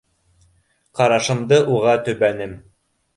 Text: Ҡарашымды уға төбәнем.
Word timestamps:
Ҡарашымды 0.99 1.59
уға 1.75 1.93
төбәнем. 2.09 2.57